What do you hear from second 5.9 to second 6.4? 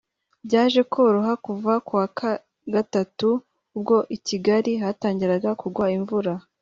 imvura